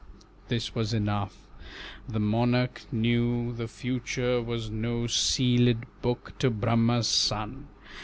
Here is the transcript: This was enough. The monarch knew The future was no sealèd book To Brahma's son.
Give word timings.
This 0.47 0.73
was 0.73 0.95
enough. 0.95 1.37
The 2.09 2.19
monarch 2.19 2.91
knew 2.91 3.53
The 3.53 3.67
future 3.67 4.41
was 4.41 4.71
no 4.71 5.01
sealèd 5.03 5.83
book 6.01 6.33
To 6.39 6.49
Brahma's 6.49 7.07
son. 7.07 7.67